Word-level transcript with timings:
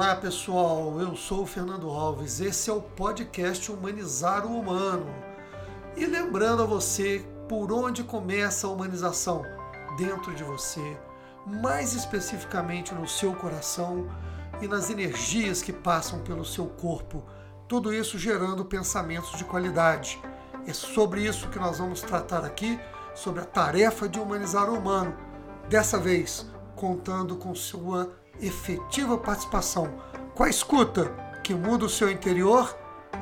Olá 0.00 0.16
pessoal, 0.16 0.98
eu 0.98 1.14
sou 1.14 1.42
o 1.42 1.46
Fernando 1.46 1.90
Alves. 1.90 2.40
Esse 2.40 2.70
é 2.70 2.72
o 2.72 2.80
podcast 2.80 3.70
Humanizar 3.70 4.46
o 4.46 4.58
Humano. 4.58 5.14
E 5.94 6.06
lembrando 6.06 6.62
a 6.62 6.64
você 6.64 7.22
por 7.46 7.70
onde 7.70 8.02
começa 8.02 8.66
a 8.66 8.70
humanização 8.70 9.42
dentro 9.98 10.34
de 10.34 10.42
você, 10.42 10.98
mais 11.46 11.92
especificamente 11.92 12.94
no 12.94 13.06
seu 13.06 13.34
coração 13.34 14.08
e 14.62 14.66
nas 14.66 14.88
energias 14.88 15.60
que 15.60 15.70
passam 15.70 16.20
pelo 16.20 16.46
seu 16.46 16.64
corpo. 16.64 17.22
Tudo 17.68 17.92
isso 17.92 18.18
gerando 18.18 18.64
pensamentos 18.64 19.36
de 19.36 19.44
qualidade. 19.44 20.18
É 20.66 20.72
sobre 20.72 21.26
isso 21.26 21.50
que 21.50 21.58
nós 21.58 21.76
vamos 21.76 22.00
tratar 22.00 22.42
aqui, 22.42 22.80
sobre 23.14 23.42
a 23.42 23.44
tarefa 23.44 24.08
de 24.08 24.18
humanizar 24.18 24.70
o 24.70 24.78
humano. 24.78 25.14
Dessa 25.68 25.98
vez, 25.98 26.46
contando 26.74 27.36
com 27.36 27.54
sua 27.54 28.18
efetiva 28.42 29.18
participação 29.18 29.92
com 30.34 30.44
a 30.44 30.48
escuta 30.48 31.06
que 31.42 31.54
muda 31.54 31.84
o 31.84 31.88
seu 31.88 32.10
interior 32.10 32.76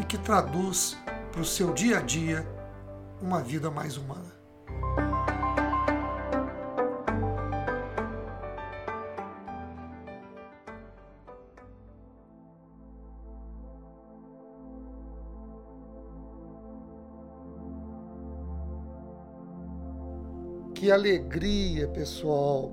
e 0.00 0.04
que 0.04 0.18
traduz 0.18 0.96
para 1.30 1.40
o 1.40 1.44
seu 1.44 1.72
dia 1.72 1.98
a 1.98 2.00
dia 2.00 2.46
uma 3.20 3.40
vida 3.40 3.70
mais 3.70 3.96
humana. 3.96 4.34
Que 20.74 20.90
alegria, 20.90 21.88
pessoal! 21.88 22.72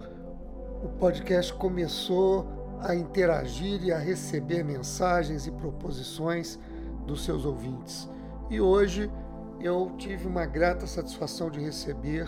O 0.84 0.90
podcast 0.90 1.54
começou 1.54 2.48
a 2.80 2.96
interagir 2.96 3.84
e 3.84 3.92
a 3.92 4.00
receber 4.00 4.64
mensagens 4.64 5.46
e 5.46 5.52
proposições 5.52 6.58
dos 7.06 7.24
seus 7.24 7.46
ouvintes. 7.46 8.10
E 8.50 8.60
hoje 8.60 9.12
eu 9.60 9.92
tive 9.98 10.28
uma 10.28 10.46
grata 10.46 10.88
satisfação 10.88 11.52
de 11.52 11.60
receber 11.60 12.28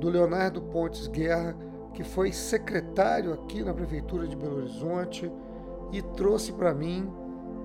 do 0.00 0.08
Leonardo 0.08 0.60
Pontes 0.62 1.06
Guerra, 1.06 1.56
que 1.94 2.02
foi 2.02 2.32
secretário 2.32 3.32
aqui 3.32 3.62
na 3.62 3.72
Prefeitura 3.72 4.26
de 4.26 4.34
Belo 4.34 4.56
Horizonte 4.56 5.30
e 5.92 6.02
trouxe 6.02 6.52
para 6.52 6.74
mim, 6.74 7.08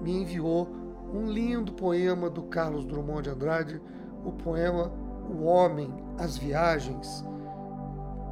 me 0.03 0.21
enviou 0.21 0.69
um 1.11 1.25
lindo 1.25 1.73
poema 1.73 2.29
do 2.29 2.43
Carlos 2.43 2.85
Drummond 2.85 3.23
de 3.23 3.29
Andrade, 3.31 3.81
o 4.23 4.31
poema 4.31 4.91
O 5.27 5.43
Homem, 5.45 5.91
as 6.19 6.37
Viagens 6.37 7.25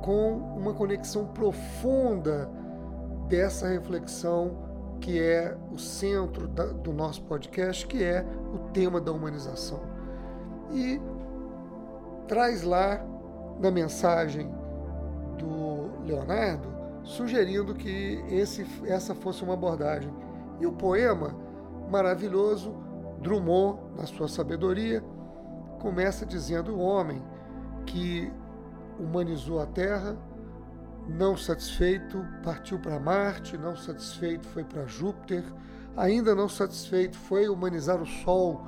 com 0.01 0.37
uma 0.57 0.73
conexão 0.73 1.25
profunda 1.27 2.49
dessa 3.27 3.67
reflexão 3.67 4.69
que 4.99 5.19
é 5.19 5.55
o 5.71 5.77
centro 5.77 6.47
da, 6.47 6.65
do 6.65 6.91
nosso 6.91 7.21
podcast, 7.23 7.87
que 7.87 8.03
é 8.03 8.25
o 8.53 8.57
tema 8.71 8.99
da 8.99 9.11
humanização. 9.11 9.79
E 10.71 10.99
traz 12.27 12.63
lá 12.63 13.03
na 13.59 13.71
mensagem 13.71 14.49
do 15.37 16.03
Leonardo 16.05 16.67
sugerindo 17.03 17.73
que 17.73 18.23
esse, 18.29 18.65
essa 18.85 19.15
fosse 19.15 19.43
uma 19.43 19.53
abordagem. 19.53 20.13
E 20.59 20.65
o 20.65 20.71
poema 20.71 21.35
maravilhoso, 21.89 22.75
Drummond, 23.21 23.79
na 23.97 24.05
sua 24.05 24.27
sabedoria, 24.27 25.03
começa 25.79 26.25
dizendo 26.25 26.75
o 26.75 26.79
homem 26.79 27.21
que 27.85 28.31
humanizou 28.99 29.61
a 29.61 29.65
Terra, 29.65 30.17
não 31.07 31.35
satisfeito, 31.35 32.23
partiu 32.43 32.77
para 32.77 32.99
Marte, 32.99 33.57
não 33.57 33.75
satisfeito, 33.75 34.45
foi 34.47 34.63
para 34.63 34.85
Júpiter, 34.85 35.43
ainda 35.97 36.35
não 36.35 36.47
satisfeito, 36.47 37.17
foi 37.17 37.47
humanizar 37.49 38.01
o 38.01 38.05
Sol, 38.05 38.61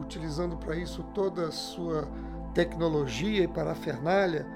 utilizando 0.00 0.56
para 0.56 0.76
isso 0.76 1.02
toda 1.14 1.48
a 1.48 1.52
sua 1.52 2.08
tecnologia 2.54 3.44
e 3.44 3.48
parafernália 3.48 4.46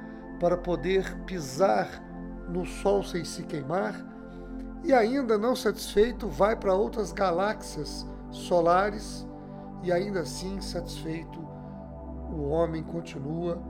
para 0.41 0.56
poder 0.56 1.19
pisar 1.25 2.03
no 2.49 2.65
Sol 2.65 3.03
sem 3.03 3.25
se 3.25 3.43
queimar, 3.43 3.95
e 4.84 4.93
ainda 4.93 5.37
não 5.37 5.56
satisfeito, 5.56 6.29
vai 6.29 6.55
para 6.55 6.75
outras 6.75 7.12
galáxias 7.12 8.06
solares, 8.31 9.27
e 9.83 9.93
ainda 9.93 10.21
assim 10.21 10.61
satisfeito, 10.61 11.41
o 12.31 12.49
homem 12.49 12.83
continua 12.83 13.61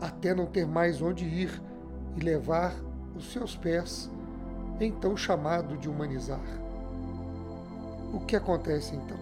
até 0.00 0.34
não 0.34 0.46
ter 0.46 0.66
mais 0.66 1.00
onde 1.00 1.24
ir 1.24 1.62
e 2.16 2.20
levar 2.20 2.74
os 3.14 3.32
seus 3.32 3.56
pés, 3.56 4.10
então 4.80 5.16
chamado 5.16 5.76
de 5.76 5.88
humanizar. 5.88 6.40
O 8.12 8.20
que 8.20 8.36
acontece 8.36 8.94
então? 8.94 9.16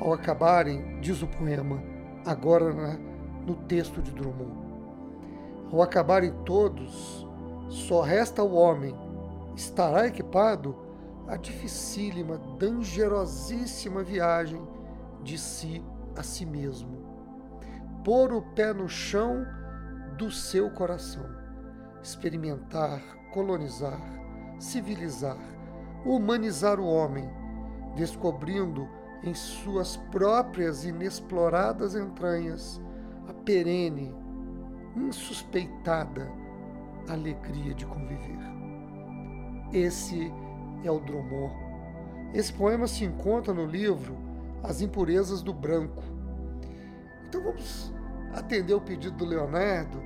Ao 0.00 0.12
acabarem, 0.12 1.00
diz 1.00 1.22
o 1.22 1.26
poema, 1.26 1.82
agora 2.24 2.72
na, 2.72 2.98
no 3.46 3.54
texto 3.54 4.00
de 4.00 4.10
Drummond, 4.12 4.52
ao 5.72 5.82
acabarem 5.82 6.32
todos, 6.44 7.26
só 7.68 8.00
resta 8.00 8.42
o 8.42 8.54
homem, 8.54 8.94
estará 9.54 10.06
equipado 10.06 10.74
a 11.26 11.36
dificílima, 11.36 12.38
dangerosíssima 12.58 14.02
viagem 14.02 14.62
de 15.22 15.36
si 15.36 15.84
a 16.16 16.22
si 16.22 16.46
mesmo. 16.46 17.06
Pôr 18.02 18.32
o 18.32 18.40
pé 18.40 18.72
no 18.72 18.88
chão 18.88 19.46
do 20.18 20.30
seu 20.32 20.68
coração. 20.68 21.24
Experimentar, 22.02 23.00
colonizar, 23.32 24.00
civilizar, 24.58 25.38
humanizar 26.04 26.80
o 26.80 26.86
homem, 26.86 27.30
descobrindo 27.94 28.88
em 29.22 29.32
suas 29.32 29.96
próprias 29.96 30.84
inexploradas 30.84 31.94
entranhas 31.94 32.80
a 33.28 33.32
perene, 33.32 34.14
insuspeitada 34.96 36.28
alegria 37.08 37.72
de 37.74 37.86
conviver. 37.86 38.38
Esse 39.72 40.32
é 40.84 40.90
o 40.90 40.98
Drummond. 40.98 41.54
Esse 42.34 42.52
poema 42.52 42.86
se 42.86 43.04
encontra 43.04 43.54
no 43.54 43.66
livro 43.66 44.16
As 44.62 44.80
Impurezas 44.80 45.42
do 45.42 45.52
Branco. 45.54 46.02
Então 47.26 47.42
vamos 47.42 47.92
atender 48.32 48.74
o 48.74 48.80
pedido 48.80 49.16
do 49.16 49.24
Leonardo, 49.24 50.02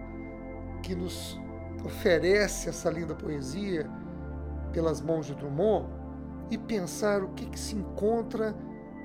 que 0.83 0.95
nos 0.95 1.41
oferece 1.85 2.69
essa 2.69 2.91
linda 2.91 3.15
poesia 3.15 3.89
pelas 4.73 5.01
mãos 5.01 5.27
de 5.27 5.35
Drummond, 5.35 5.87
e 6.51 6.59
pensar 6.59 7.23
o 7.23 7.29
que, 7.31 7.47
que 7.47 7.59
se 7.59 7.75
encontra 7.75 8.55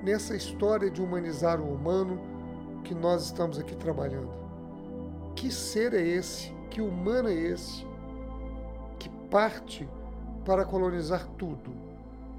nessa 0.02 0.36
história 0.36 0.90
de 0.90 1.00
humanizar 1.00 1.60
o 1.60 1.72
humano 1.72 2.20
que 2.84 2.94
nós 2.94 3.24
estamos 3.24 3.58
aqui 3.58 3.74
trabalhando. 3.74 4.30
Que 5.34 5.50
ser 5.50 5.94
é 5.94 6.02
esse? 6.02 6.52
Que 6.70 6.80
humano 6.80 7.28
é 7.28 7.34
esse? 7.34 7.86
Que 8.98 9.08
parte 9.30 9.88
para 10.44 10.64
colonizar 10.64 11.26
tudo, 11.38 11.74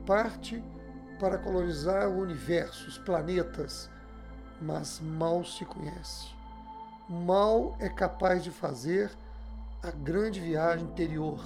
parte 0.05 0.63
para 1.19 1.37
colonizar 1.37 2.07
o 2.07 2.19
universo, 2.19 2.87
os 2.87 2.97
planetas, 2.99 3.89
mas 4.61 4.99
mal 4.99 5.43
se 5.43 5.65
conhece 5.65 6.38
mal 7.09 7.75
é 7.79 7.89
capaz 7.89 8.43
de 8.43 8.51
fazer 8.51 9.09
a 9.81 9.89
grande 9.89 10.39
viagem 10.39 10.85
interior. 10.85 11.39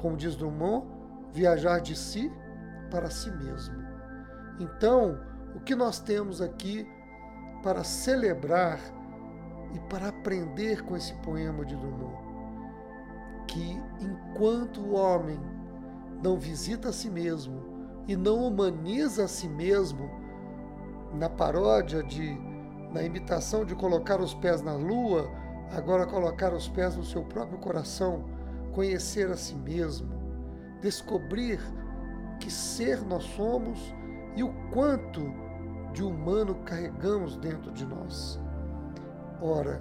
Como 0.00 0.16
diz 0.16 0.36
Drummond, 0.36 0.86
viajar 1.32 1.80
de 1.80 1.96
si 1.96 2.32
para 2.90 3.10
si 3.10 3.30
mesmo. 3.30 3.74
Então, 4.60 5.18
o 5.54 5.60
que 5.60 5.74
nós 5.74 5.98
temos 5.98 6.40
aqui 6.40 6.86
para 7.62 7.82
celebrar 7.82 8.78
e 9.74 9.80
para 9.90 10.08
aprender 10.08 10.82
com 10.84 10.96
esse 10.96 11.14
poema 11.16 11.64
de 11.64 11.74
Drummond? 11.74 12.24
Que 13.48 13.82
enquanto 14.00 14.80
o 14.80 14.94
homem 14.94 15.40
não 16.22 16.38
visita 16.38 16.90
a 16.90 16.92
si 16.92 17.10
mesmo 17.10 17.60
e 18.06 18.14
não 18.14 18.46
humaniza 18.46 19.24
a 19.24 19.28
si 19.28 19.48
mesmo, 19.48 20.08
na 21.12 21.28
paródia 21.28 22.02
de 22.02 22.38
na 22.96 23.02
imitação 23.02 23.62
de 23.62 23.74
colocar 23.74 24.22
os 24.22 24.32
pés 24.32 24.62
na 24.62 24.72
lua, 24.72 25.30
agora 25.76 26.06
colocar 26.06 26.54
os 26.54 26.66
pés 26.66 26.96
no 26.96 27.04
seu 27.04 27.22
próprio 27.22 27.58
coração, 27.58 28.24
conhecer 28.72 29.30
a 29.30 29.36
si 29.36 29.54
mesmo, 29.54 30.08
descobrir 30.80 31.60
que 32.40 32.50
ser 32.50 33.02
nós 33.02 33.24
somos 33.36 33.94
e 34.34 34.42
o 34.42 34.50
quanto 34.72 35.30
de 35.92 36.02
humano 36.02 36.54
carregamos 36.64 37.36
dentro 37.36 37.70
de 37.70 37.84
nós. 37.84 38.40
Ora, 39.42 39.78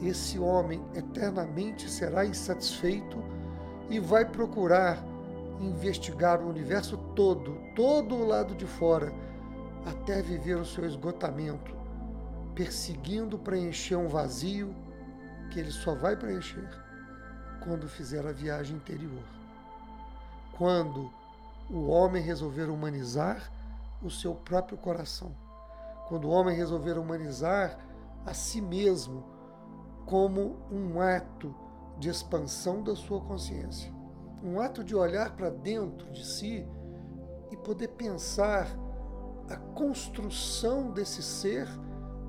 esse 0.00 0.38
homem 0.38 0.82
eternamente 0.94 1.90
será 1.90 2.24
insatisfeito 2.24 3.22
e 3.90 4.00
vai 4.00 4.24
procurar 4.24 5.04
investigar 5.60 6.40
o 6.40 6.48
universo 6.48 6.96
todo, 7.14 7.58
todo 7.74 8.14
o 8.14 8.26
lado 8.26 8.54
de 8.54 8.64
fora 8.64 9.12
até 9.86 10.20
viver 10.20 10.56
o 10.56 10.64
seu 10.66 10.84
esgotamento, 10.84 11.72
perseguindo 12.54 13.38
preencher 13.38 13.94
um 13.94 14.08
vazio 14.08 14.74
que 15.50 15.60
ele 15.60 15.70
só 15.70 15.94
vai 15.94 16.16
preencher 16.16 16.68
quando 17.62 17.88
fizer 17.88 18.26
a 18.26 18.32
viagem 18.32 18.76
interior. 18.76 19.22
Quando 20.58 21.10
o 21.70 21.88
homem 21.88 22.22
resolver 22.22 22.64
humanizar 22.64 23.50
o 24.02 24.10
seu 24.10 24.34
próprio 24.34 24.76
coração. 24.76 25.34
Quando 26.08 26.26
o 26.26 26.30
homem 26.30 26.56
resolver 26.56 26.98
humanizar 26.98 27.78
a 28.24 28.34
si 28.34 28.60
mesmo 28.60 29.24
como 30.04 30.56
um 30.70 31.00
ato 31.00 31.54
de 31.98 32.08
expansão 32.08 32.82
da 32.82 32.94
sua 32.94 33.20
consciência, 33.20 33.92
um 34.42 34.60
ato 34.60 34.84
de 34.84 34.94
olhar 34.94 35.34
para 35.34 35.50
dentro 35.50 36.10
de 36.12 36.24
si 36.24 36.66
e 37.50 37.56
poder 37.56 37.88
pensar 37.88 38.68
a 39.48 39.56
construção 39.56 40.90
desse 40.90 41.22
ser 41.22 41.68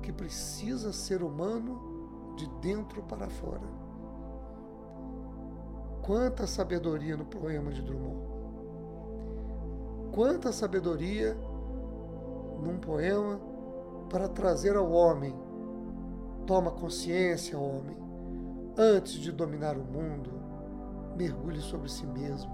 que 0.02 0.12
precisa 0.12 0.92
ser 0.92 1.22
humano 1.22 2.34
de 2.36 2.48
dentro 2.60 3.02
para 3.02 3.28
fora. 3.28 3.66
Quanta 6.02 6.46
sabedoria 6.46 7.16
no 7.16 7.24
poema 7.24 7.70
de 7.72 7.82
Drummond. 7.82 8.28
Quanta 10.12 10.52
sabedoria 10.52 11.36
num 12.62 12.78
poema 12.78 13.40
para 14.08 14.28
trazer 14.28 14.76
ao 14.76 14.90
homem. 14.90 15.34
Toma 16.46 16.70
consciência, 16.70 17.58
homem. 17.58 17.96
Antes 18.76 19.14
de 19.14 19.30
dominar 19.30 19.76
o 19.76 19.84
mundo, 19.84 20.30
mergulhe 21.16 21.60
sobre 21.60 21.90
si 21.90 22.06
mesmo. 22.06 22.50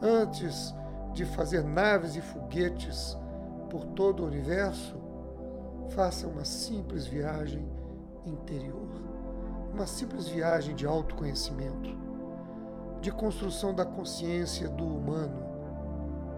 Antes 0.00 0.74
de 1.12 1.24
fazer 1.24 1.62
naves 1.62 2.16
e 2.16 2.20
foguetes 2.20 3.16
por 3.72 3.86
todo 3.86 4.22
o 4.22 4.26
universo, 4.26 4.94
faça 5.94 6.28
uma 6.28 6.44
simples 6.44 7.06
viagem 7.06 7.66
interior, 8.26 8.86
uma 9.72 9.86
simples 9.86 10.28
viagem 10.28 10.74
de 10.74 10.86
autoconhecimento, 10.86 11.96
de 13.00 13.10
construção 13.10 13.74
da 13.74 13.86
consciência 13.86 14.68
do 14.68 14.84
humano, 14.84 15.42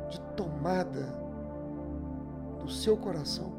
de 0.08 0.20
tomada 0.36 1.12
do 2.60 2.70
seu 2.70 2.96
coração 2.96 3.52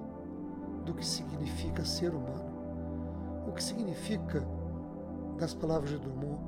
do 0.85 0.93
que 0.93 1.05
significa 1.05 1.83
ser 1.83 2.11
humano, 2.15 3.45
o 3.45 3.51
que 3.51 3.61
significa, 3.61 4.41
das 5.37 5.53
palavras 5.53 5.89
de 5.89 5.97
Drummond, 5.97 6.39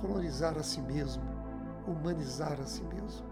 colonizar 0.00 0.56
a 0.56 0.62
si 0.62 0.80
mesmo, 0.80 1.24
humanizar 1.88 2.56
a 2.60 2.66
si 2.66 2.84
mesmo. 2.84 3.26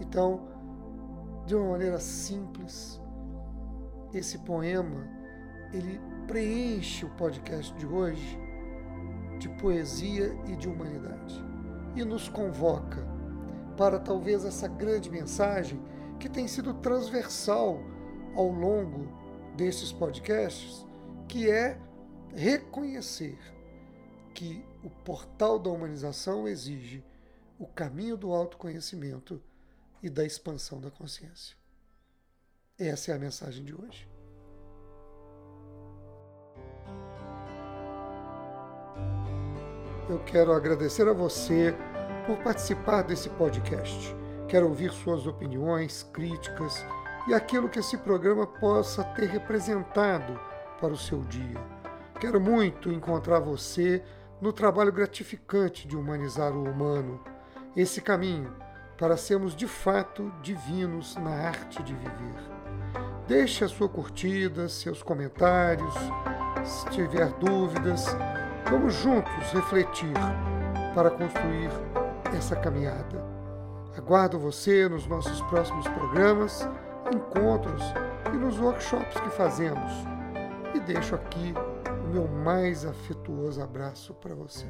Então, 0.00 0.40
de 1.50 1.56
uma 1.56 1.70
maneira 1.70 1.98
simples. 1.98 3.00
Esse 4.14 4.38
poema, 4.38 5.04
ele 5.72 6.00
preenche 6.28 7.04
o 7.04 7.10
podcast 7.16 7.74
de 7.74 7.84
hoje 7.84 8.38
de 9.36 9.48
poesia 9.60 10.32
e 10.46 10.54
de 10.54 10.68
humanidade 10.68 11.44
e 11.96 12.04
nos 12.04 12.28
convoca 12.28 13.04
para 13.76 13.98
talvez 13.98 14.44
essa 14.44 14.68
grande 14.68 15.10
mensagem 15.10 15.82
que 16.20 16.28
tem 16.28 16.46
sido 16.46 16.72
transversal 16.74 17.80
ao 18.36 18.46
longo 18.46 19.08
desses 19.56 19.90
podcasts, 19.90 20.86
que 21.26 21.50
é 21.50 21.80
reconhecer 22.32 23.36
que 24.32 24.64
o 24.84 24.90
portal 25.04 25.58
da 25.58 25.68
humanização 25.68 26.46
exige 26.46 27.04
o 27.58 27.66
caminho 27.66 28.16
do 28.16 28.32
autoconhecimento 28.32 29.42
e 30.02 30.08
da 30.08 30.24
expansão 30.24 30.80
da 30.80 30.90
consciência. 30.90 31.56
Essa 32.78 33.12
é 33.12 33.14
a 33.14 33.18
mensagem 33.18 33.64
de 33.64 33.74
hoje. 33.74 34.08
Eu 40.08 40.18
quero 40.24 40.52
agradecer 40.52 41.06
a 41.06 41.12
você 41.12 41.74
por 42.26 42.36
participar 42.38 43.02
desse 43.02 43.28
podcast. 43.30 44.14
Quero 44.48 44.66
ouvir 44.66 44.90
suas 44.90 45.26
opiniões, 45.26 46.02
críticas 46.12 46.84
e 47.28 47.34
aquilo 47.34 47.68
que 47.68 47.78
esse 47.78 47.96
programa 47.98 48.46
possa 48.46 49.04
ter 49.04 49.28
representado 49.28 50.40
para 50.80 50.92
o 50.92 50.98
seu 50.98 51.20
dia. 51.22 51.60
Quero 52.18 52.40
muito 52.40 52.90
encontrar 52.90 53.38
você 53.38 54.02
no 54.40 54.52
trabalho 54.52 54.92
gratificante 54.92 55.86
de 55.86 55.96
humanizar 55.96 56.52
o 56.52 56.64
humano. 56.64 57.22
Esse 57.76 58.00
caminho 58.00 58.52
para 59.00 59.16
sermos 59.16 59.56
de 59.56 59.66
fato 59.66 60.30
divinos 60.42 61.16
na 61.16 61.30
arte 61.30 61.82
de 61.82 61.94
viver. 61.94 62.34
Deixe 63.26 63.64
a 63.64 63.68
sua 63.68 63.88
curtida, 63.88 64.68
seus 64.68 65.02
comentários, 65.02 65.94
se 66.62 66.86
tiver 66.90 67.32
dúvidas, 67.38 68.04
vamos 68.68 68.92
juntos 68.92 69.32
refletir 69.54 70.12
para 70.94 71.10
construir 71.10 71.70
essa 72.36 72.54
caminhada. 72.54 73.24
Aguardo 73.96 74.38
você 74.38 74.86
nos 74.86 75.06
nossos 75.06 75.40
próximos 75.42 75.88
programas, 75.88 76.68
encontros 77.10 77.82
e 78.34 78.36
nos 78.36 78.58
workshops 78.58 79.18
que 79.18 79.30
fazemos. 79.30 79.92
E 80.74 80.80
deixo 80.80 81.14
aqui 81.14 81.54
o 81.88 82.12
meu 82.12 82.28
mais 82.28 82.84
afetuoso 82.84 83.62
abraço 83.62 84.12
para 84.12 84.34
você. 84.34 84.66